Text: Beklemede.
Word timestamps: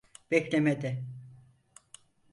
Beklemede. 0.31 1.05